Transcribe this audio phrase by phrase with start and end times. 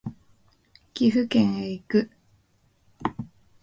[0.95, 2.09] 岐阜県へ行く